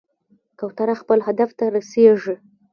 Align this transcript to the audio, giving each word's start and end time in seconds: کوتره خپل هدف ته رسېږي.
کوتره 0.59 0.95
خپل 1.01 1.19
هدف 1.27 1.49
ته 1.57 1.65
رسېږي. 1.75 2.35